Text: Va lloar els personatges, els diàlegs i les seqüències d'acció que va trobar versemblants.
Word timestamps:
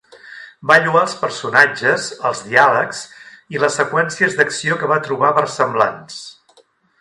Va 0.69 0.75
lloar 0.85 1.01
els 1.07 1.11
personatges, 1.25 2.07
els 2.29 2.41
diàlegs 2.53 3.03
i 3.57 3.61
les 3.65 3.77
seqüències 3.81 4.39
d'acció 4.41 4.79
que 4.81 4.91
va 4.95 4.99
trobar 5.11 5.31
versemblants. 5.43 6.19